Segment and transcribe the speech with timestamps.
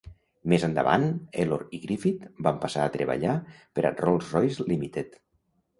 [0.53, 1.05] Més endavant,
[1.43, 5.21] Ellor i Griffith van passar a treballar per a Rolls-Royce Limited.